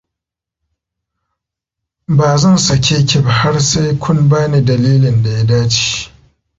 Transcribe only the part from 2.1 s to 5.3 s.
Ba zan sake ki ba har sai kun ba ni dalilin da